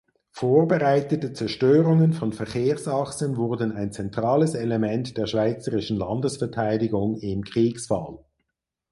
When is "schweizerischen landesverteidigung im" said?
5.27-7.43